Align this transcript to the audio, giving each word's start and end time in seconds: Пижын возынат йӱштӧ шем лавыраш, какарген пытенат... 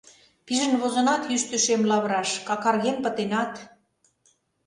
Пижын 0.45 0.73
возынат 0.81 1.21
йӱштӧ 1.31 1.57
шем 1.65 1.81
лавыраш, 1.89 2.29
какарген 2.47 2.97
пытенат... 3.03 3.53